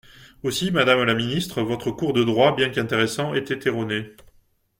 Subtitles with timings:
[0.41, 4.09] Aussi, madame la ministre, votre cours de droit, bien qu’intéressant, était erroné.